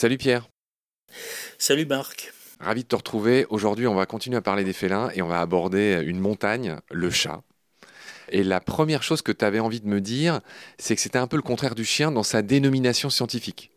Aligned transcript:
Salut 0.00 0.16
Pierre. 0.16 0.48
Salut 1.58 1.84
Marc. 1.84 2.32
Ravi 2.58 2.84
de 2.84 2.88
te 2.88 2.96
retrouver. 2.96 3.44
Aujourd'hui, 3.50 3.86
on 3.86 3.94
va 3.94 4.06
continuer 4.06 4.38
à 4.38 4.40
parler 4.40 4.64
des 4.64 4.72
félins 4.72 5.10
et 5.14 5.20
on 5.20 5.26
va 5.26 5.42
aborder 5.42 6.02
une 6.06 6.18
montagne, 6.18 6.76
le 6.90 7.10
chat. 7.10 7.42
Et 8.30 8.42
la 8.42 8.60
première 8.60 9.02
chose 9.02 9.20
que 9.20 9.30
tu 9.30 9.44
avais 9.44 9.60
envie 9.60 9.80
de 9.80 9.86
me 9.86 10.00
dire, 10.00 10.40
c'est 10.78 10.94
que 10.94 11.02
c'était 11.02 11.18
un 11.18 11.26
peu 11.26 11.36
le 11.36 11.42
contraire 11.42 11.74
du 11.74 11.84
chien 11.84 12.10
dans 12.12 12.22
sa 12.22 12.40
dénomination 12.40 13.10
scientifique. 13.10 13.72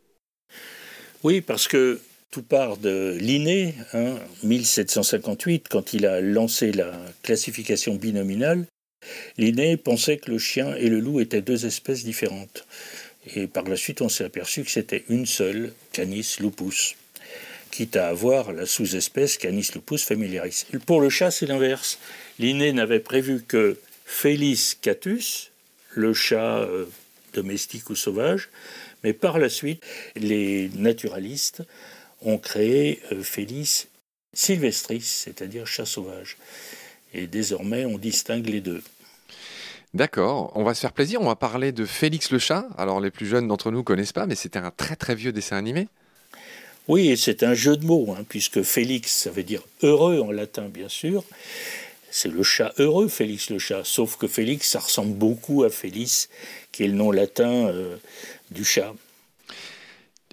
Oui, 1.24 1.42
parce 1.42 1.68
que 1.68 2.00
tout 2.32 2.44
part 2.44 2.78
de 2.78 3.18
Linné, 3.20 3.76
1758, 4.44 5.68
quand 5.68 5.92
il 5.92 6.06
a 6.06 6.22
lancé 6.22 6.72
la 6.72 6.94
classification 7.22 7.96
binominale. 7.96 8.66
Linné 9.38 9.76
pensait 9.76 10.16
que 10.16 10.32
le 10.32 10.38
chien 10.38 10.74
et 10.76 10.88
le 10.88 11.02
loup 11.02 11.20
étaient 11.20 11.42
deux 11.42 11.66
espèces 11.66 12.06
différentes. 12.06 12.66
Et 13.36 13.48
par 13.48 13.64
la 13.64 13.76
suite, 13.76 14.02
on 14.02 14.10
s'est 14.10 14.26
aperçu 14.26 14.64
que 14.64 14.72
c'était 14.72 15.06
une 15.10 15.26
seule, 15.26 15.74
Canis 15.92 16.36
lupus, 16.40 16.96
quitte 17.72 17.96
à 17.96 18.10
avoir 18.10 18.52
la 18.52 18.66
sous-espèce 18.66 19.38
Canis 19.38 19.70
lupus 19.74 20.04
familiaris. 20.04 20.66
Pour 20.86 21.02
le 21.02 21.10
chat, 21.10 21.32
c'est 21.32 21.46
l'inverse. 21.46 22.00
Linné 22.40 22.74
n'avait 22.74 23.00
prévu 23.00 23.44
que 23.44 23.78
Felis 24.06 24.76
catus, 24.82 25.52
le 25.92 26.14
chat 26.14 26.60
euh, 26.60 26.86
domestique 27.34 27.90
ou 27.90 27.96
sauvage, 27.96 28.50
mais 29.04 29.14
par 29.14 29.40
la 29.40 29.50
suite, 29.50 29.84
les 30.16 30.70
naturalistes 30.76 31.64
ont 32.22 32.38
créé 32.38 33.02
euh, 33.12 33.24
Felis 33.24 33.88
sylvestris, 34.34 35.02
c'est-à-dire 35.02 35.68
chat 35.68 35.86
sauvage. 35.86 36.38
Et 37.14 37.28
désormais, 37.28 37.86
on 37.86 37.98
distingue 37.98 38.48
les 38.48 38.62
deux. 38.62 38.82
D'accord, 39.94 40.52
on 40.56 40.64
va 40.64 40.74
se 40.74 40.80
faire 40.80 40.92
plaisir, 40.92 41.22
on 41.22 41.28
va 41.28 41.36
parler 41.36 41.72
de 41.72 41.86
Félix 41.86 42.32
le 42.32 42.40
chat. 42.40 42.68
Alors 42.78 43.00
les 43.00 43.12
plus 43.12 43.28
jeunes 43.28 43.48
d'entre 43.48 43.70
nous 43.70 43.80
ne 43.80 43.84
connaissent 43.84 44.12
pas, 44.12 44.26
mais 44.26 44.34
c'était 44.34 44.60
un 44.60 44.72
très 44.72 44.96
très 44.96 45.14
vieux 45.14 45.32
dessin 45.32 45.56
animé. 45.56 45.88
Oui, 46.88 47.10
et 47.10 47.16
c'est 47.16 47.44
un 47.44 47.54
jeu 47.54 47.78
de 47.78 47.86
mots, 47.86 48.14
hein, 48.18 48.26
puisque 48.28 48.64
Félix, 48.64 49.14
ça 49.14 49.30
veut 49.30 49.44
dire 49.44 49.62
heureux 49.84 50.20
en 50.20 50.32
latin, 50.32 50.68
bien 50.68 50.90
sûr. 50.90 51.24
C'est 52.10 52.30
le 52.30 52.44
chat 52.44 52.74
heureux, 52.78 53.08
Félix 53.08 53.50
le 53.52 53.60
chat. 53.60 53.84
Sauf 53.84 54.18
que 54.18 54.28
Félix, 54.28 54.70
ça 54.70 54.80
ressemble 54.80 55.14
beaucoup 55.14 55.64
à 55.64 55.70
Félix, 55.70 56.28
qui 56.72 56.84
est 56.84 56.88
le 56.88 56.94
nom 56.94 57.12
latin 57.12 57.68
euh, 57.68 57.96
du 58.52 58.66
chat. 58.66 58.94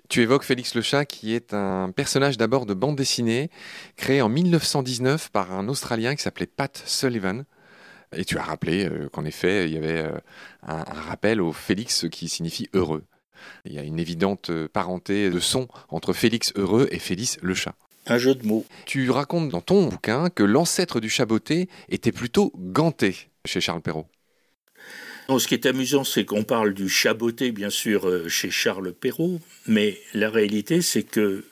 Tu 0.08 0.22
évoques 0.22 0.42
Félix 0.42 0.74
le 0.74 0.82
chat, 0.82 1.04
qui 1.04 1.34
est 1.34 1.54
un 1.54 1.92
personnage 1.94 2.36
d'abord 2.36 2.66
de 2.66 2.74
bande 2.74 2.96
dessinée, 2.96 3.48
créé 3.96 4.22
en 4.22 4.28
1919 4.28 5.30
par 5.30 5.52
un 5.52 5.68
Australien 5.68 6.16
qui 6.16 6.22
s'appelait 6.22 6.46
Pat 6.46 6.82
Sullivan. 6.84 7.44
Et 8.16 8.24
tu 8.24 8.38
as 8.38 8.42
rappelé 8.42 8.86
euh, 8.86 9.08
qu'en 9.08 9.24
effet, 9.24 9.66
il 9.66 9.74
y 9.74 9.76
avait 9.76 9.98
euh, 9.98 10.18
un, 10.66 10.82
rappel 10.82 11.40
au 11.40 11.52
Félix 11.52 12.06
qui 12.10 12.28
signifie 12.28 12.68
heureux. 12.74 13.04
Il 13.64 13.72
y 13.72 13.78
a 13.78 13.82
une 13.82 13.98
évidente 13.98 14.50
euh, 14.50 14.68
parenté 14.68 15.30
de 15.30 15.38
son 15.38 15.68
entre 15.88 16.12
Félix 16.12 16.52
heureux 16.56 16.88
et 16.90 16.98
Félix 16.98 17.38
le 17.40 17.54
chat. 17.54 17.74
Un 18.06 18.18
jeu 18.18 18.34
de 18.34 18.44
mots. 18.46 18.66
Tu 18.86 19.10
racontes 19.10 19.50
dans 19.50 19.60
ton 19.60 19.86
bouquin 19.86 20.28
que 20.28 20.42
l'ancêtre 20.42 21.00
du 21.00 21.08
chaboté 21.08 21.68
était 21.88 22.12
plutôt 22.12 22.52
ganté 22.56 23.30
chez 23.44 23.60
Charles 23.60 23.82
Perrault. 23.82 24.08
ce 25.28 25.46
qui 25.46 25.54
est 25.54 25.66
amusant, 25.66 26.02
c'est 26.02 26.24
qu'on 26.24 26.42
parle 26.42 26.74
du 26.74 26.88
chaboté, 26.88 27.52
bien 27.52 27.70
sûr, 27.70 28.28
chez 28.28 28.50
Charles 28.50 28.92
Perrault, 28.92 29.38
mais 29.66 29.98
la 30.14 30.30
réalité, 30.30 30.82
c'est 30.82 31.04
que 31.04 31.44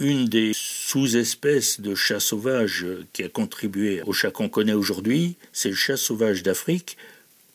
une 0.00 0.26
des 0.26 0.52
sous-espèces 0.92 1.80
de 1.80 1.94
chat 1.94 2.20
sauvage 2.20 2.84
qui 3.14 3.22
a 3.22 3.30
contribué 3.30 4.02
au 4.02 4.12
chat 4.12 4.30
qu'on 4.30 4.50
connaît 4.50 4.74
aujourd'hui, 4.74 5.36
c'est 5.54 5.70
le 5.70 5.74
chat 5.74 5.96
sauvage 5.96 6.42
d'Afrique, 6.42 6.98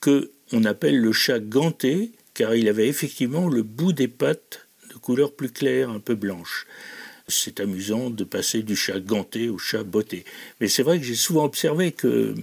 que 0.02 0.31
on 0.53 0.63
appelle 0.63 0.99
le 0.99 1.11
chat 1.11 1.39
ganté, 1.39 2.09
car 2.33 2.55
il 2.55 2.67
avait 2.67 2.88
effectivement 2.88 3.47
le 3.47 3.61
bout 3.61 3.94
des 3.94 4.07
pattes 4.07 4.66
de 4.89 4.95
couleur 4.95 5.33
plus 5.33 5.52
claire, 5.52 5.91
un 5.91 5.99
peu 5.99 6.16
blanche. 6.16 6.66
C'est 7.28 7.59
amusant 7.59 8.09
de 8.09 8.23
passer 8.23 8.63
du 8.63 8.75
chat 8.75 9.00
ganté 9.00 9.50
au 9.50 9.59
chat 9.59 9.83
botté. 9.83 10.25
Mais 10.59 10.67
c'est 10.67 10.81
vrai 10.81 10.97
que 10.97 11.06
j'ai 11.06 11.13
souvent 11.13 11.45
observé 11.45 11.91
que 11.91 12.33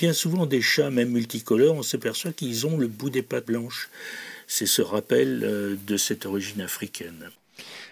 bien 0.00 0.12
souvent 0.12 0.46
des 0.46 0.62
chats, 0.62 0.90
même 0.90 1.10
multicolores, 1.10 1.76
on 1.76 1.84
s'aperçoit 1.84 2.32
qu'ils 2.32 2.66
ont 2.66 2.76
le 2.76 2.88
bout 2.88 3.10
des 3.10 3.22
pattes 3.22 3.46
blanches. 3.46 3.88
C'est 4.48 4.66
ce 4.66 4.82
rappel 4.82 5.44
euh, 5.44 5.76
de 5.86 5.96
cette 5.96 6.26
origine 6.26 6.60
africaine. 6.60 7.30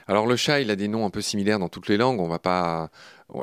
Alors 0.09 0.27
le 0.27 0.37
chat, 0.37 0.61
il 0.61 0.71
a 0.71 0.77
des 0.77 0.89
noms 0.89 1.05
un 1.05 1.11
peu 1.11 1.21
similaires 1.21 1.59
dans 1.59 1.69
toutes 1.69 1.89
les 1.89 1.99
langues. 1.99 2.19
On 2.21 2.29
va 2.29 2.39
pas. 2.39 2.91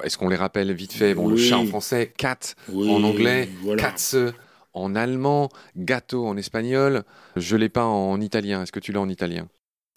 Est-ce 0.03 0.17
qu'on 0.17 0.29
les 0.29 0.35
rappelle 0.35 0.73
vite 0.73 0.93
fait? 0.93 1.13
Bon, 1.13 1.27
le 1.27 1.37
chat 1.37 1.57
en 1.57 1.65
français, 1.67 2.11
cat 2.17 2.55
en 2.73 3.03
anglais, 3.03 3.47
katze 3.77 4.33
en 4.73 4.95
allemand, 4.95 5.49
gâteau 5.77 6.25
en 6.25 6.35
espagnol. 6.37 7.03
Je 7.35 7.55
l'ai 7.55 7.69
pas 7.69 7.85
en 7.85 8.19
italien. 8.19 8.63
Est-ce 8.63 8.71
que 8.71 8.79
tu 8.79 8.91
l'as 8.91 8.99
en 8.99 9.09
italien? 9.09 9.47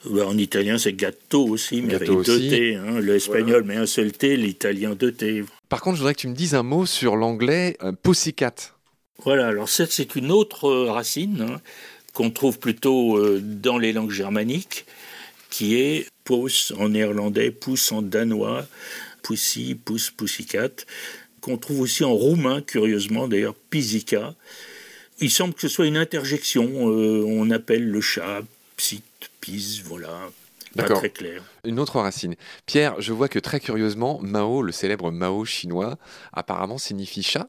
Bah, 0.05 0.27
En 0.27 0.39
italien, 0.39 0.79
c'est 0.79 0.93
gâteau 0.93 1.49
aussi, 1.49 1.83
mais 1.83 1.95
avec 1.95 2.09
deux 2.09 2.49
T. 2.49 2.77
Hein. 2.77 3.01
L'espagnol 3.01 3.65
met 3.65 3.77
un 3.77 3.87
seul 3.87 4.13
T, 4.13 4.37
l'italien 4.37 4.95
deux 4.95 5.13
T. 5.13 5.45
Par 5.69 5.81
contre, 5.81 5.97
je 5.97 6.03
voudrais 6.03 6.15
que 6.15 6.21
tu 6.21 6.29
me 6.29 6.35
dises 6.35 6.55
un 6.55 6.63
mot 6.63 6.87
sur 6.87 7.17
l'anglais 7.17 7.77
euh, 7.83 7.93
pussycat. 7.93 8.55
Voilà, 9.25 9.49
alors 9.49 9.69
c'est 9.69 10.15
une 10.15 10.31
autre 10.31 10.67
euh, 10.67 10.93
racine 10.93 11.45
hein, 11.49 11.61
qu'on 12.13 12.31
trouve 12.31 12.61
plutôt 12.61 13.17
euh, 13.17 13.41
dans 13.43 13.79
les 13.79 13.93
langues 13.93 14.13
germaniques 14.13 14.87
qui 15.59 15.75
est 15.75 16.07
pouce 16.23 16.73
en 16.79 16.91
néerlandais, 16.91 17.51
pouce 17.51 17.91
en 17.91 18.01
danois, 18.01 18.65
pussy, 19.25 19.75
pouce, 19.75 20.09
pussycat, 20.09 20.69
qu'on 21.41 21.57
trouve 21.57 21.81
aussi 21.81 22.05
en 22.05 22.13
roumain, 22.13 22.63
curieusement, 22.63 23.27
d'ailleurs, 23.27 23.57
pisica. 23.69 24.37
Il 25.19 25.33
semble 25.33 25.55
que 25.55 25.63
ce 25.63 25.67
soit 25.67 25.87
une 25.87 25.97
interjection. 25.97 26.63
Euh, 26.93 27.25
on 27.27 27.51
appelle 27.51 27.91
le 27.91 28.01
chat 28.01 28.43
psit, 28.77 29.03
pis, 29.41 29.83
voilà. 29.85 30.31
Pas 30.77 30.85
très 30.85 31.11
clair. 31.11 31.43
Une 31.65 31.81
autre 31.81 31.99
racine. 31.99 32.37
Pierre, 32.65 33.01
je 33.01 33.13
vois 33.13 33.29
que 33.29 33.41
très 33.41 33.59
curieusement, 33.59 34.21
Mao, 34.23 34.63
le 34.63 34.71
célèbre 34.71 35.11
Mao 35.11 35.45
chinois, 35.45 35.99
apparemment 36.33 36.79
signifie 36.79 37.25
chat. 37.25 37.49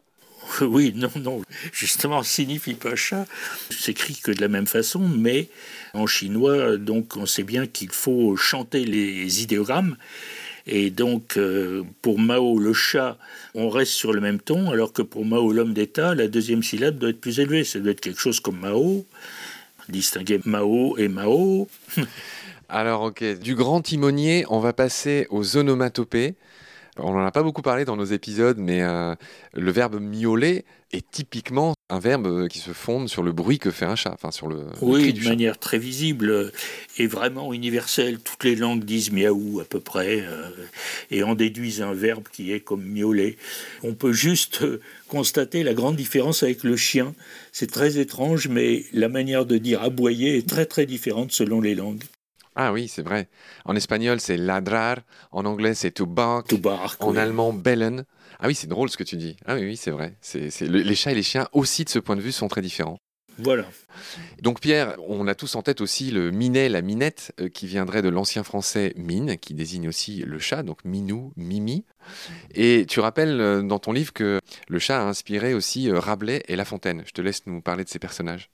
Oui, 0.61 0.93
non, 0.95 1.11
non. 1.15 1.41
Justement, 1.71 2.23
signifie 2.23 2.73
pas 2.73 2.95
chat. 2.95 3.25
S'écrit 3.69 4.15
que 4.15 4.31
de 4.31 4.41
la 4.41 4.47
même 4.47 4.67
façon, 4.67 4.99
mais 4.99 5.49
en 5.93 6.07
chinois, 6.07 6.77
donc 6.77 7.17
on 7.17 7.25
sait 7.25 7.43
bien 7.43 7.67
qu'il 7.67 7.91
faut 7.91 8.35
chanter 8.35 8.85
les 8.85 9.43
idéogrammes. 9.43 9.95
Et 10.71 10.91
donc, 10.91 11.37
euh, 11.37 11.83
pour 12.03 12.19
Mao, 12.19 12.59
le 12.59 12.73
chat, 12.73 13.17
on 13.55 13.69
reste 13.69 13.93
sur 13.93 14.13
le 14.13 14.21
même 14.21 14.39
ton, 14.39 14.69
alors 14.69 14.93
que 14.93 15.01
pour 15.01 15.25
Mao, 15.25 15.51
l'homme 15.51 15.73
d'État, 15.73 16.13
la 16.13 16.27
deuxième 16.27 16.61
syllabe 16.61 16.99
doit 16.99 17.09
être 17.09 17.19
plus 17.19 17.39
élevée. 17.39 17.63
Ça 17.63 17.79
doit 17.79 17.91
être 17.91 18.01
quelque 18.01 18.21
chose 18.21 18.39
comme 18.39 18.59
Mao, 18.59 19.03
distinguer 19.87 20.39
Mao 20.45 20.95
et 20.97 21.07
Mao. 21.07 21.67
alors, 22.69 23.01
ok, 23.01 23.39
du 23.39 23.55
grand 23.55 23.81
timonier, 23.81 24.45
on 24.49 24.59
va 24.59 24.73
passer 24.73 25.25
aux 25.31 25.57
onomatopées. 25.57 26.35
On 26.97 27.13
n'en 27.13 27.25
a 27.25 27.31
pas 27.31 27.43
beaucoup 27.43 27.61
parlé 27.61 27.85
dans 27.85 27.95
nos 27.95 28.05
épisodes, 28.05 28.57
mais 28.57 28.81
euh, 28.81 29.15
le 29.53 29.71
verbe 29.71 29.99
miauler 29.99 30.65
est 30.91 31.09
typiquement 31.11 31.75
un 31.89 31.99
verbe 31.99 32.47
qui 32.47 32.59
se 32.59 32.71
fonde 32.71 33.09
sur 33.09 33.23
le 33.23 33.31
bruit 33.31 33.59
que 33.59 33.71
fait 33.71 33.85
un 33.85 33.95
chat, 33.95 34.11
enfin 34.11 34.31
sur 34.31 34.47
le, 34.47 34.67
oui, 34.81 35.13
de 35.13 35.23
manière 35.23 35.57
très 35.57 35.77
visible 35.77 36.51
et 36.97 37.07
vraiment 37.07 37.53
universelle. 37.53 38.19
Toutes 38.19 38.43
les 38.43 38.55
langues 38.55 38.83
disent 38.83 39.11
miaou 39.11 39.59
à 39.59 39.65
peu 39.65 39.79
près 39.79 40.21
euh, 40.21 40.49
et 41.11 41.23
en 41.23 41.35
déduisent 41.35 41.81
un 41.81 41.93
verbe 41.93 42.25
qui 42.31 42.51
est 42.51 42.59
comme 42.59 42.83
miauler. 42.83 43.37
On 43.83 43.93
peut 43.93 44.13
juste 44.13 44.63
constater 45.07 45.63
la 45.63 45.73
grande 45.73 45.95
différence 45.95 46.43
avec 46.43 46.63
le 46.63 46.75
chien. 46.75 47.13
C'est 47.51 47.71
très 47.71 47.97
étrange, 47.97 48.47
mais 48.47 48.85
la 48.93 49.09
manière 49.09 49.45
de 49.45 49.57
dire 49.57 49.81
aboyer 49.83 50.37
est 50.37 50.47
très 50.47 50.65
très 50.65 50.85
différente 50.85 51.31
selon 51.31 51.61
les 51.61 51.75
langues. 51.75 52.03
Ah 52.55 52.73
oui, 52.73 52.87
c'est 52.87 53.01
vrai. 53.01 53.29
En 53.65 53.75
espagnol, 53.75 54.19
c'est 54.19 54.37
ladrar. 54.37 54.97
En 55.31 55.45
anglais, 55.45 55.73
c'est 55.73 55.91
to 55.91 56.05
bark. 56.05 56.47
To 56.47 56.57
bark 56.57 57.01
en 57.03 57.15
allemand, 57.15 57.53
bellen. 57.53 58.05
Ah 58.39 58.47
oui, 58.47 58.55
c'est 58.55 58.67
drôle 58.67 58.89
ce 58.89 58.97
que 58.97 59.03
tu 59.03 59.17
dis. 59.17 59.37
Ah 59.45 59.55
oui, 59.55 59.61
oui 59.61 59.77
c'est 59.77 59.91
vrai. 59.91 60.15
C'est, 60.21 60.49
les 60.61 60.95
chats 60.95 61.11
et 61.11 61.15
les 61.15 61.23
chiens 61.23 61.47
aussi, 61.53 61.83
de 61.83 61.89
ce 61.89 61.99
point 61.99 62.15
de 62.15 62.21
vue, 62.21 62.31
sont 62.31 62.47
très 62.47 62.61
différents. 62.61 62.99
Voilà. 63.41 63.65
Donc 64.41 64.59
Pierre, 64.59 64.95
on 65.07 65.25
a 65.27 65.35
tous 65.35 65.55
en 65.55 65.61
tête 65.61 65.79
aussi 65.79 66.11
le 66.11 66.29
minet, 66.29 66.67
la 66.67 66.81
minette, 66.81 67.33
euh, 67.39 67.47
qui 67.47 67.67
viendrait 67.67 68.01
de 68.01 68.09
l'ancien 68.09 68.43
français 68.43 68.93
mine, 68.97 69.37
qui 69.37 69.53
désigne 69.53 69.87
aussi 69.87 70.23
le 70.23 70.39
chat, 70.39 70.61
donc 70.61 70.83
minou, 70.83 71.31
mimi. 71.37 71.85
Et 72.53 72.85
tu 72.85 72.99
rappelles 72.99 73.39
euh, 73.39 73.61
dans 73.61 73.79
ton 73.79 73.93
livre 73.93 74.11
que 74.11 74.39
le 74.67 74.79
chat 74.79 75.01
a 75.01 75.05
inspiré 75.05 75.53
aussi 75.53 75.89
euh, 75.89 75.99
Rabelais 75.99 76.43
et 76.49 76.57
La 76.57 76.65
Fontaine. 76.65 77.03
Je 77.05 77.11
te 77.11 77.21
laisse 77.21 77.45
nous 77.45 77.61
parler 77.61 77.85
de 77.85 77.89
ces 77.89 77.99
personnages. 77.99 78.49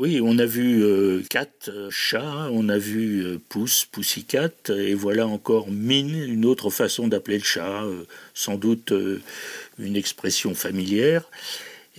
Oui, 0.00 0.20
on 0.22 0.38
a 0.38 0.46
vu 0.46 0.84
euh, 0.84 1.24
cat, 1.28 1.48
euh, 1.66 1.90
chat, 1.90 2.48
on 2.52 2.68
a 2.68 2.78
vu 2.78 3.24
euh, 3.24 3.40
pouce, 3.48 3.84
poussicat, 3.84 4.50
et 4.68 4.94
voilà 4.94 5.26
encore 5.26 5.72
mine, 5.72 6.22
une 6.22 6.44
autre 6.44 6.70
façon 6.70 7.08
d'appeler 7.08 7.38
le 7.38 7.42
chat, 7.42 7.82
sans 8.32 8.54
doute 8.54 8.92
une 9.76 9.96
expression 9.96 10.54
familière, 10.54 11.24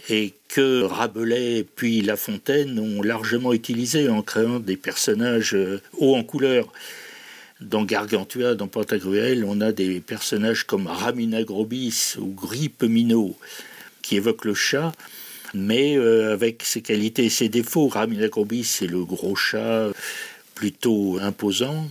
et 0.08 0.34
que 0.48 0.84
Rabelais 0.84 1.66
puis 1.76 2.02
La 2.02 2.16
Fontaine 2.16 2.80
ont 2.80 3.02
largement 3.02 3.52
utilisé 3.52 4.08
en 4.08 4.22
créant 4.22 4.60
des 4.60 4.78
personnages 4.78 5.58
hauts 5.98 6.16
en 6.16 6.24
couleur. 6.24 6.72
Dans 7.60 7.84
Gargantua, 7.84 8.56
dans 8.56 8.70
Pantagruel, 8.70 9.44
on 9.44 9.60
a 9.60 9.74
des 9.74 10.00
personnages 10.00 10.64
comme 10.64 10.88
Ramina 10.88 11.44
Grobis 11.44 12.16
ou 12.18 12.28
Grippe 12.28 12.84
Minot 12.84 13.36
qui 14.02 14.16
évoquent 14.16 14.46
le 14.46 14.54
chat 14.54 14.94
mais 15.54 15.98
euh, 15.98 16.34
avec 16.34 16.64
ses 16.64 16.82
qualités 16.82 17.26
et 17.26 17.30
ses 17.30 17.50
défauts. 17.50 17.88
Ramina 17.88 18.28
c'est 18.64 18.88
le 18.88 19.04
gros 19.06 19.36
chat 19.36 19.90
plutôt 20.56 21.20
imposant, 21.22 21.90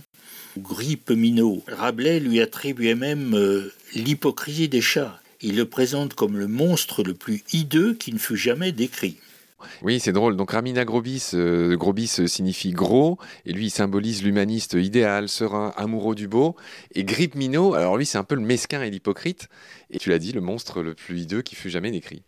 grippe 0.57 1.11
minot. 1.11 1.63
Rabelais 1.67 2.19
lui 2.19 2.39
attribuait 2.39 2.95
même 2.95 3.33
euh, 3.35 3.73
l'hypocrisie 3.95 4.69
des 4.69 4.81
chats. 4.81 5.19
Il 5.41 5.55
le 5.55 5.65
présente 5.65 6.13
comme 6.13 6.37
le 6.37 6.47
monstre 6.47 7.03
le 7.03 7.13
plus 7.13 7.43
hideux 7.53 7.93
qui 7.93 8.13
ne 8.13 8.19
fut 8.19 8.37
jamais 8.37 8.71
décrit. 8.71 9.17
Oui, 9.81 9.99
c'est 9.99 10.11
drôle. 10.11 10.35
Donc 10.35 10.51
Ramina 10.51 10.85
Grobis, 10.85 11.31
euh, 11.33 11.75
Grobis 11.75 12.27
signifie 12.27 12.71
gros, 12.71 13.17
et 13.45 13.53
lui 13.53 13.65
il 13.65 13.69
symbolise 13.69 14.23
l'humaniste 14.23 14.73
idéal, 14.73 15.27
serein, 15.27 15.73
amoureux 15.75 16.15
du 16.15 16.27
beau. 16.27 16.55
Et 16.95 17.03
Grippe 17.03 17.35
Minot, 17.35 17.73
alors 17.73 17.97
lui 17.97 18.05
c'est 18.05 18.17
un 18.17 18.23
peu 18.23 18.35
le 18.35 18.41
mesquin 18.41 18.81
et 18.81 18.89
l'hypocrite, 18.89 19.49
et 19.91 19.99
tu 19.99 20.09
l'as 20.09 20.19
dit, 20.19 20.31
le 20.31 20.41
monstre 20.41 20.81
le 20.81 20.95
plus 20.95 21.21
hideux 21.21 21.41
qui 21.41 21.55
fut 21.55 21.69
jamais 21.69 21.91
décrit. 21.91 22.23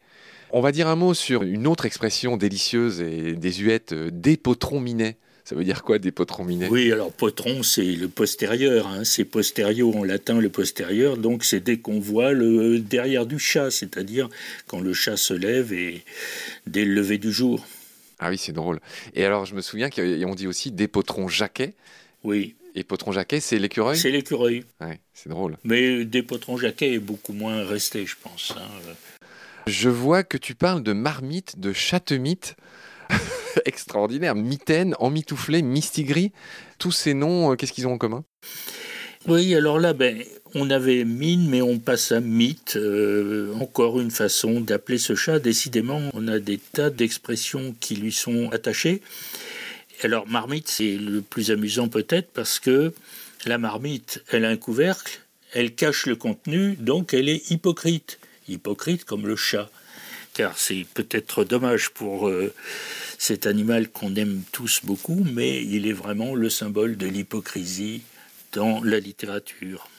On 0.53 0.59
va 0.59 0.73
dire 0.73 0.89
un 0.89 0.97
mot 0.97 1.13
sur 1.13 1.43
une 1.43 1.65
autre 1.65 1.85
expression 1.85 2.35
délicieuse 2.35 2.99
et 2.99 3.33
désuète, 3.33 3.93
euh, 3.93 4.09
des 4.11 4.35
potrons 4.35 4.81
minets. 4.81 5.15
Ça 5.45 5.55
veut 5.55 5.63
dire 5.63 5.81
quoi 5.81 5.97
des 5.97 6.11
potrons 6.11 6.43
minets 6.43 6.67
Oui, 6.69 6.91
alors 6.91 7.11
potron, 7.11 7.63
c'est 7.63 7.93
le 7.93 8.09
postérieur. 8.09 8.87
Hein. 8.87 9.05
C'est 9.05 9.23
posterio 9.23 9.93
en 9.95 10.03
latin, 10.03 10.39
le 10.41 10.49
postérieur. 10.49 11.15
Donc 11.15 11.45
c'est 11.45 11.61
dès 11.61 11.77
qu'on 11.77 11.99
voit 11.99 12.33
le 12.33 12.79
derrière 12.79 13.25
du 13.25 13.39
chat, 13.39 13.71
c'est-à-dire 13.71 14.27
quand 14.67 14.81
le 14.81 14.93
chat 14.93 15.15
se 15.15 15.33
lève 15.33 15.71
et 15.71 16.03
dès 16.67 16.83
le 16.83 16.93
lever 16.93 17.17
du 17.17 17.31
jour. 17.31 17.65
Ah 18.19 18.29
oui, 18.29 18.37
c'est 18.37 18.51
drôle. 18.51 18.79
Et 19.15 19.23
alors, 19.23 19.45
je 19.45 19.55
me 19.55 19.61
souviens 19.61 19.89
qu'on 19.89 20.35
dit 20.35 20.47
aussi 20.47 20.71
des 20.71 20.87
potrons 20.87 21.29
jaquets. 21.29 21.73
Oui. 22.23 22.55
Et 22.75 22.83
potron 22.83 23.11
jaquet, 23.11 23.39
c'est 23.39 23.57
l'écureuil? 23.57 23.97
C'est 23.97 24.11
l'écureuil. 24.11 24.63
Ouais, 24.79 24.99
c'est 25.13 25.29
drôle. 25.29 25.57
Mais 25.63 26.05
des 26.05 26.23
potrons 26.23 26.57
jaquets 26.57 26.93
est 26.93 26.99
beaucoup 26.99 27.33
moins 27.33 27.65
resté, 27.65 28.05
je 28.05 28.15
pense. 28.21 28.53
Hein. 28.55 28.93
Je 29.71 29.87
vois 29.87 30.23
que 30.23 30.37
tu 30.37 30.53
parles 30.53 30.83
de 30.83 30.91
marmite, 30.91 31.57
de 31.57 31.71
chatemite. 31.71 32.57
Extraordinaire. 33.65 34.35
Mitaine, 34.35 34.95
emmitouflé, 34.99 35.61
mistigris. 35.61 36.33
Tous 36.77 36.91
ces 36.91 37.13
noms, 37.13 37.51
euh, 37.51 37.55
qu'est-ce 37.55 37.71
qu'ils 37.71 37.87
ont 37.87 37.93
en 37.93 37.97
commun? 37.97 38.25
Oui, 39.27 39.55
alors 39.55 39.79
là, 39.79 39.93
ben, 39.93 40.21
on 40.55 40.69
avait 40.69 41.05
mine, 41.05 41.47
mais 41.49 41.61
on 41.61 41.79
passe 41.79 42.11
à 42.11 42.19
mythe. 42.19 42.75
Euh, 42.75 43.53
encore 43.61 44.01
une 44.01 44.11
façon 44.11 44.59
d'appeler 44.59 44.97
ce 44.97 45.15
chat. 45.15 45.39
Décidément, 45.39 46.01
on 46.13 46.27
a 46.27 46.39
des 46.39 46.57
tas 46.57 46.89
d'expressions 46.89 47.73
qui 47.79 47.95
lui 47.95 48.11
sont 48.11 48.49
attachées. 48.51 49.01
Alors, 50.03 50.27
marmite, 50.27 50.67
c'est 50.67 50.97
le 50.97 51.21
plus 51.21 51.49
amusant 51.49 51.87
peut-être 51.87 52.29
parce 52.33 52.59
que 52.59 52.91
la 53.45 53.57
marmite, 53.57 54.21
elle 54.31 54.43
a 54.43 54.49
un 54.49 54.57
couvercle, 54.57 55.21
elle 55.53 55.73
cache 55.75 56.07
le 56.07 56.17
contenu, 56.17 56.75
donc 56.75 57.13
elle 57.13 57.29
est 57.29 57.51
hypocrite 57.51 58.19
hypocrite 58.47 59.05
comme 59.05 59.27
le 59.27 59.35
chat. 59.35 59.69
Car 60.33 60.57
c'est 60.57 60.85
peut-être 60.93 61.43
dommage 61.43 61.89
pour 61.89 62.29
euh, 62.29 62.53
cet 63.17 63.45
animal 63.45 63.89
qu'on 63.89 64.15
aime 64.15 64.43
tous 64.51 64.81
beaucoup, 64.83 65.25
mais 65.33 65.63
il 65.63 65.87
est 65.87 65.93
vraiment 65.93 66.35
le 66.35 66.49
symbole 66.49 66.95
de 66.95 67.07
l'hypocrisie 67.07 68.01
dans 68.53 68.81
la 68.83 68.99
littérature. 68.99 69.89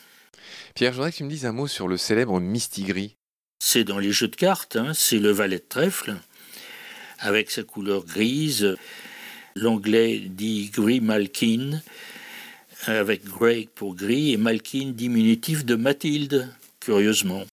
Pierre, 0.74 0.92
je 0.92 0.96
voudrais 0.96 1.12
que 1.12 1.18
tu 1.18 1.24
me 1.24 1.28
dises 1.28 1.46
un 1.46 1.52
mot 1.52 1.66
sur 1.66 1.86
le 1.86 1.96
célèbre 1.96 2.40
mistigris. 2.40 3.16
C'est 3.62 3.84
dans 3.84 3.98
les 3.98 4.10
jeux 4.10 4.28
de 4.28 4.36
cartes, 4.36 4.76
hein, 4.76 4.92
c'est 4.94 5.18
le 5.18 5.30
valet 5.30 5.58
de 5.58 5.64
trèfle, 5.68 6.16
avec 7.18 7.50
sa 7.50 7.62
couleur 7.62 8.04
grise. 8.04 8.76
L'anglais 9.54 10.18
dit 10.18 10.70
gris 10.70 11.00
malkin, 11.00 11.80
avec 12.86 13.24
grey 13.24 13.68
pour 13.74 13.94
gris, 13.94 14.32
et 14.32 14.36
malkin 14.36 14.92
diminutif 14.94 15.64
de 15.64 15.76
Mathilde, 15.76 16.48
curieusement. 16.80 17.44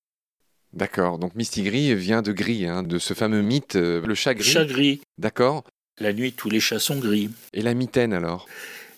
D'accord, 0.73 1.17
donc 1.17 1.35
Mistigris 1.35 1.95
vient 1.95 2.21
de 2.21 2.31
gris, 2.31 2.65
hein, 2.65 2.83
de 2.83 2.99
ce 2.99 3.13
fameux 3.13 3.41
mythe, 3.41 3.75
euh, 3.75 4.05
le 4.05 4.15
chat 4.15 4.35
gris. 4.35 4.49
Chat 4.49 4.65
gris. 4.65 5.01
D'accord. 5.17 5.63
La 5.99 6.13
nuit, 6.13 6.31
tous 6.33 6.49
les 6.49 6.59
chats 6.59 6.79
sont 6.79 6.99
gris. 6.99 7.29
Et 7.53 7.61
la 7.61 7.73
mitaine 7.73 8.13
alors? 8.13 8.47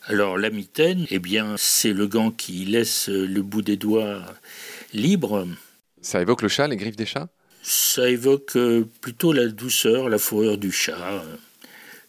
Alors 0.06 0.38
la 0.38 0.50
mitaine, 0.50 1.06
eh 1.10 1.20
bien, 1.20 1.56
c'est 1.58 1.94
le 1.94 2.08
gant 2.08 2.32
qui 2.32 2.66
laisse 2.66 3.08
le 3.08 3.42
bout 3.42 3.62
des 3.62 3.78
doigts 3.78 4.22
libre. 4.94 5.48
Ça 6.02 6.22
évoque 6.22 6.42
le 6.42 6.50
chat, 6.50 6.68
les 6.68 6.78
griffes 6.78 6.96
des 6.96 7.06
chats? 7.06 7.30
Ça 7.64 8.10
évoque 8.10 8.56
euh, 8.56 8.88
plutôt 9.02 9.32
la 9.32 9.48
douceur, 9.48 10.10
la 10.10 10.18
fourrure 10.18 10.58
du 10.58 10.72
chat. 10.72 11.24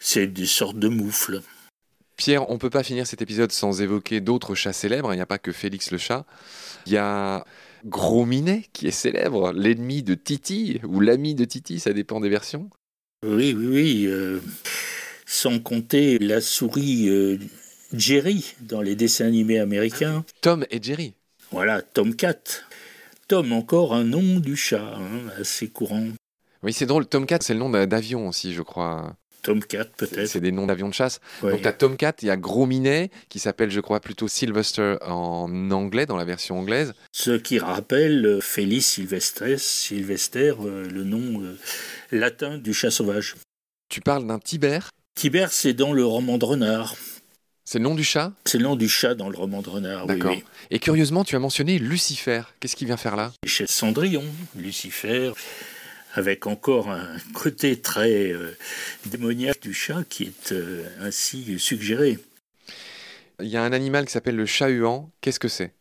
C'est 0.00 0.26
des 0.26 0.46
sortes 0.46 0.78
de 0.78 0.88
moufles. 0.88 1.42
Pierre, 2.16 2.48
on 2.50 2.54
ne 2.54 2.58
peut 2.58 2.70
pas 2.70 2.82
finir 2.82 3.06
cet 3.06 3.22
épisode 3.22 3.52
sans 3.52 3.80
évoquer 3.80 4.20
d'autres 4.20 4.54
chats 4.54 4.72
célèbres. 4.72 5.12
Il 5.12 5.16
n'y 5.16 5.22
a 5.22 5.26
pas 5.26 5.38
que 5.38 5.52
Félix 5.52 5.90
le 5.90 5.98
chat. 5.98 6.24
Il 6.86 6.92
y 6.92 6.96
a 6.96 7.44
Gros 7.84 8.24
Minet, 8.24 8.64
qui 8.72 8.86
est 8.86 8.92
célèbre, 8.92 9.52
l'ennemi 9.52 10.02
de 10.02 10.14
Titi, 10.14 10.80
ou 10.86 11.00
l'ami 11.00 11.34
de 11.34 11.44
Titi, 11.44 11.80
ça 11.80 11.92
dépend 11.92 12.20
des 12.20 12.28
versions. 12.28 12.70
Oui, 13.24 13.54
oui, 13.56 13.66
oui. 13.66 14.06
Euh, 14.06 14.40
sans 15.26 15.58
compter 15.58 16.18
la 16.18 16.40
souris 16.40 17.08
euh, 17.08 17.38
Jerry 17.92 18.54
dans 18.60 18.82
les 18.82 18.94
dessins 18.94 19.26
animés 19.26 19.58
américains. 19.58 20.24
Tom 20.40 20.64
et 20.70 20.82
Jerry. 20.82 21.14
Voilà, 21.50 21.82
Tomcat. 21.82 22.42
Tom, 23.28 23.52
encore 23.52 23.94
un 23.94 24.04
nom 24.04 24.40
du 24.40 24.56
chat, 24.56 24.96
hein, 24.96 25.28
assez 25.38 25.68
courant. 25.68 26.08
Oui, 26.62 26.72
c'est 26.72 26.86
drôle. 26.86 27.06
Tomcat, 27.06 27.38
c'est 27.40 27.54
le 27.54 27.60
nom 27.60 27.70
d'avion 27.70 28.28
aussi, 28.28 28.54
je 28.54 28.62
crois. 28.62 29.16
Tomcat 29.42 29.84
peut-être. 29.96 30.26
C'est 30.26 30.40
des 30.40 30.52
noms 30.52 30.66
d'avions 30.66 30.88
de 30.88 30.94
chasse. 30.94 31.20
Donc 31.42 31.62
tu 31.62 31.68
as 31.68 31.72
Tomcat, 31.72 32.14
il 32.22 32.28
y 32.28 32.30
a 32.30 32.36
Gros 32.36 32.66
Minet, 32.66 33.10
qui 33.28 33.38
s'appelle 33.38 33.70
je 33.70 33.80
crois 33.80 34.00
plutôt 34.00 34.28
Sylvester 34.28 34.96
en 35.02 35.70
anglais, 35.70 36.06
dans 36.06 36.16
la 36.16 36.24
version 36.24 36.58
anglaise. 36.58 36.94
Ce 37.12 37.32
qui 37.32 37.58
rappelle 37.58 38.24
euh, 38.24 38.40
Félix 38.40 38.86
Sylvestres, 38.86 39.58
Sylvester, 39.58 40.54
euh, 40.60 40.88
le 40.88 41.04
nom 41.04 41.42
euh, 41.42 41.58
latin 42.10 42.58
du 42.58 42.72
chat 42.72 42.90
sauvage. 42.90 43.34
Tu 43.88 44.00
parles 44.00 44.26
d'un 44.26 44.38
Tibère? 44.38 44.90
Tibère, 45.14 45.52
c'est 45.52 45.74
dans 45.74 45.92
le 45.92 46.04
roman 46.04 46.38
de 46.38 46.44
Renard. 46.44 46.94
C'est 47.64 47.78
le 47.78 47.84
nom 47.84 47.94
du 47.94 48.04
chat? 48.04 48.32
C'est 48.44 48.58
le 48.58 48.64
nom 48.64 48.76
du 48.76 48.88
chat 48.88 49.14
dans 49.14 49.28
le 49.28 49.36
roman 49.36 49.62
de 49.62 49.68
Renard, 49.70 50.06
D'accord. 50.06 50.34
Et 50.70 50.78
curieusement, 50.78 51.24
tu 51.24 51.36
as 51.36 51.38
mentionné 51.38 51.78
Lucifer. 51.78 52.42
Qu'est-ce 52.58 52.74
qu'il 52.74 52.86
vient 52.86 52.96
faire 52.96 53.16
là? 53.16 53.32
Chez 53.46 53.66
Cendrillon, 53.66 54.24
Lucifer 54.56 55.32
avec 56.14 56.46
encore 56.46 56.90
un 56.90 57.16
côté 57.32 57.80
très 57.80 58.32
euh, 58.32 58.56
démoniaque 59.06 59.60
du 59.62 59.74
chat 59.74 60.04
qui 60.08 60.24
est 60.24 60.52
euh, 60.52 60.84
ainsi 61.00 61.58
suggéré. 61.58 62.18
Il 63.40 63.48
y 63.48 63.56
a 63.56 63.62
un 63.62 63.72
animal 63.72 64.06
qui 64.06 64.12
s'appelle 64.12 64.36
le 64.36 64.46
chat-huant. 64.46 65.10
Qu'est-ce 65.20 65.40
que 65.40 65.48
c'est? 65.48 65.72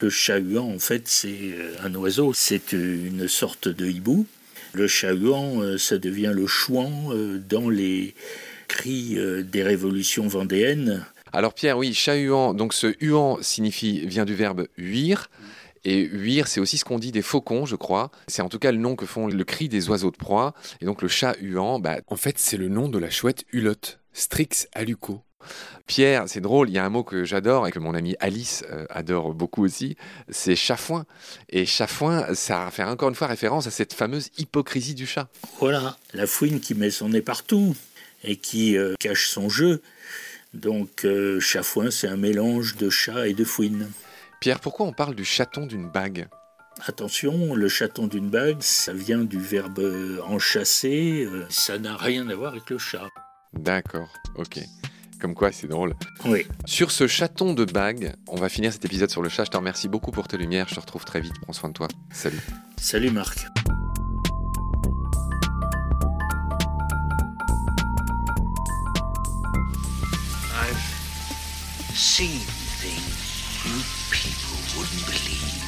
Le 0.00 0.10
chat-huant, 0.10 0.72
en 0.72 0.78
fait, 0.78 1.08
c'est 1.08 1.52
euh, 1.52 1.74
un 1.82 1.94
oiseau. 1.96 2.32
C'est 2.32 2.72
une 2.72 3.28
sorte 3.28 3.68
de 3.68 3.86
hibou. 3.86 4.26
Le 4.72 4.86
chat-huant, 4.86 5.78
ça 5.78 5.96
devient 5.96 6.32
le 6.34 6.46
chouan 6.46 7.10
dans 7.48 7.70
les 7.70 8.14
cris 8.68 9.16
des 9.42 9.62
révolutions 9.62 10.28
vendéennes. 10.28 11.06
Alors 11.32 11.54
Pierre, 11.54 11.78
oui, 11.78 11.94
chat-huant, 11.94 12.52
donc 12.52 12.74
ce 12.74 12.94
huant 13.00 13.38
signifie, 13.40 14.06
vient 14.06 14.26
du 14.26 14.34
verbe 14.34 14.68
huir. 14.76 15.30
Et 15.84 16.02
huir, 16.02 16.48
c'est 16.48 16.60
aussi 16.60 16.78
ce 16.78 16.84
qu'on 16.84 16.98
dit 16.98 17.12
des 17.12 17.22
faucons, 17.22 17.66
je 17.66 17.76
crois. 17.76 18.10
C'est 18.26 18.42
en 18.42 18.48
tout 18.48 18.58
cas 18.58 18.72
le 18.72 18.78
nom 18.78 18.96
que 18.96 19.06
font 19.06 19.26
le 19.26 19.44
cri 19.44 19.68
des 19.68 19.88
oiseaux 19.88 20.10
de 20.10 20.16
proie. 20.16 20.54
Et 20.80 20.84
donc 20.84 21.02
le 21.02 21.08
chat 21.08 21.36
huant, 21.40 21.78
bah, 21.78 21.98
en 22.06 22.16
fait, 22.16 22.38
c'est 22.38 22.56
le 22.56 22.68
nom 22.68 22.88
de 22.88 22.98
la 22.98 23.10
chouette 23.10 23.44
hulotte, 23.52 24.00
Strix 24.12 24.66
aluco. 24.72 25.22
Pierre, 25.86 26.24
c'est 26.26 26.40
drôle, 26.40 26.68
il 26.68 26.74
y 26.74 26.78
a 26.78 26.84
un 26.84 26.90
mot 26.90 27.02
que 27.02 27.24
j'adore 27.24 27.66
et 27.66 27.70
que 27.70 27.78
mon 27.78 27.94
amie 27.94 28.16
Alice 28.20 28.64
euh, 28.70 28.84
adore 28.90 29.32
beaucoup 29.34 29.64
aussi, 29.64 29.96
c'est 30.28 30.56
chafouin. 30.56 31.06
Et 31.48 31.64
chafouin, 31.64 32.34
ça 32.34 32.68
fait 32.70 32.82
encore 32.82 33.08
une 33.08 33.14
fois 33.14 33.26
référence 33.26 33.66
à 33.66 33.70
cette 33.70 33.94
fameuse 33.94 34.28
hypocrisie 34.36 34.94
du 34.94 35.06
chat. 35.06 35.28
Voilà, 35.60 35.96
la 36.12 36.26
fouine 36.26 36.60
qui 36.60 36.74
met 36.74 36.90
son 36.90 37.10
nez 37.10 37.22
partout 37.22 37.74
et 38.24 38.36
qui 38.36 38.76
euh, 38.76 38.94
cache 38.98 39.28
son 39.28 39.48
jeu. 39.48 39.80
Donc 40.52 41.04
euh, 41.04 41.40
chafouin, 41.40 41.90
c'est 41.90 42.08
un 42.08 42.16
mélange 42.16 42.76
de 42.76 42.90
chat 42.90 43.28
et 43.28 43.34
de 43.34 43.44
fouine. 43.44 43.90
Pierre, 44.40 44.60
pourquoi 44.60 44.86
on 44.86 44.92
parle 44.92 45.16
du 45.16 45.24
chaton 45.24 45.66
d'une 45.66 45.88
bague? 45.88 46.28
Attention, 46.86 47.54
le 47.54 47.68
chaton 47.68 48.06
d'une 48.06 48.30
bague, 48.30 48.62
ça 48.62 48.92
vient 48.92 49.24
du 49.24 49.40
verbe 49.40 50.20
enchasser, 50.24 51.24
euh, 51.24 51.44
ça 51.50 51.76
n'a 51.78 51.96
rien 51.96 52.28
à 52.28 52.36
voir 52.36 52.52
avec 52.52 52.70
le 52.70 52.78
chat. 52.78 53.08
D'accord, 53.52 54.08
ok. 54.36 54.60
Comme 55.20 55.34
quoi, 55.34 55.50
c'est 55.50 55.66
drôle. 55.66 55.94
Oui. 56.24 56.46
Sur 56.66 56.92
ce 56.92 57.08
chaton 57.08 57.52
de 57.52 57.64
bague, 57.64 58.14
on 58.28 58.36
va 58.36 58.48
finir 58.48 58.72
cet 58.72 58.84
épisode 58.84 59.10
sur 59.10 59.22
le 59.22 59.28
chat. 59.28 59.44
Je 59.44 59.50
te 59.50 59.56
remercie 59.56 59.88
beaucoup 59.88 60.12
pour 60.12 60.28
tes 60.28 60.36
lumières. 60.36 60.68
Je 60.68 60.76
te 60.76 60.80
retrouve 60.80 61.04
très 61.04 61.20
vite. 61.20 61.34
Prends 61.42 61.52
soin 61.52 61.70
de 61.70 61.74
toi. 61.74 61.88
Salut. 62.12 62.38
Salut 62.76 63.10
Marc. 63.10 63.44
I've 70.54 70.78
seen 71.92 72.38
things 72.78 73.28
you 73.64 73.97
people 74.10 74.56
wouldn't 74.76 75.06
believe. 75.06 75.67